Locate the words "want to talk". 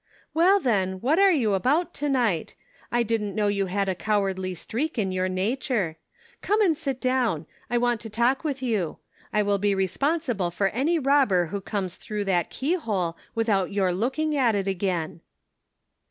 7.77-8.43